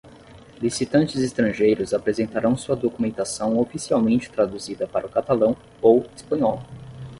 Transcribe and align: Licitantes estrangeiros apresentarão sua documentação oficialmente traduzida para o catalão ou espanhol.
Licitantes 0.59 1.21
estrangeiros 1.21 1.93
apresentarão 1.93 2.57
sua 2.57 2.75
documentação 2.75 3.59
oficialmente 3.59 4.31
traduzida 4.31 4.87
para 4.87 5.05
o 5.05 5.09
catalão 5.11 5.55
ou 5.79 6.03
espanhol. 6.15 6.59